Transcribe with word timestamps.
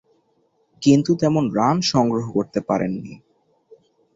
কিন্তু 0.81 1.11
তেমন 1.15 1.43
রান 1.55 1.77
সংগ্রহ 1.91 2.25
করতে 2.31 2.59
পারেননি। 2.61 3.13